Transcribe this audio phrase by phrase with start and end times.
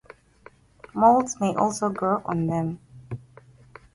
[0.95, 2.79] Molds may also grow on them.